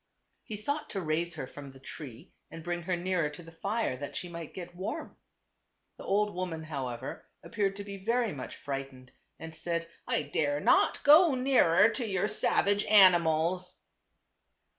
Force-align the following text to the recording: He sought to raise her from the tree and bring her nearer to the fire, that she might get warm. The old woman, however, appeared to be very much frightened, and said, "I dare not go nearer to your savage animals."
He 0.43 0.57
sought 0.57 0.89
to 0.89 0.99
raise 1.01 1.35
her 1.35 1.45
from 1.45 1.69
the 1.69 1.79
tree 1.79 2.33
and 2.49 2.63
bring 2.63 2.81
her 2.81 2.95
nearer 2.97 3.29
to 3.29 3.43
the 3.43 3.51
fire, 3.51 3.95
that 3.97 4.15
she 4.17 4.29
might 4.29 4.51
get 4.55 4.73
warm. 4.75 5.15
The 5.97 6.03
old 6.05 6.33
woman, 6.33 6.63
however, 6.63 7.27
appeared 7.43 7.75
to 7.75 7.83
be 7.83 7.97
very 8.03 8.31
much 8.31 8.55
frightened, 8.55 9.11
and 9.37 9.55
said, 9.55 9.87
"I 10.07 10.23
dare 10.23 10.59
not 10.59 11.03
go 11.03 11.35
nearer 11.35 11.87
to 11.89 12.03
your 12.07 12.27
savage 12.27 12.83
animals." 12.85 13.77